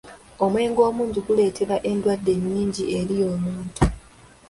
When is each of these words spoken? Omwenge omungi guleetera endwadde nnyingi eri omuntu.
Omwenge 0.43 0.81
omungi 0.89 1.19
guleetera 1.27 1.75
endwadde 1.89 2.33
nnyingi 2.39 2.83
eri 2.99 3.15
omuntu. 3.31 3.81